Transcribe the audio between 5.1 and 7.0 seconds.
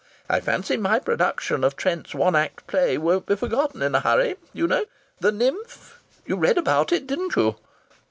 'The Nymph'? You read about